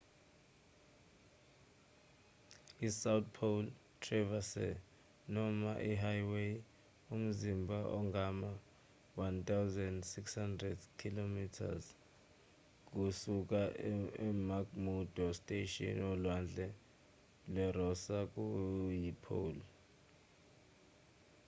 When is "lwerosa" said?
17.53-18.19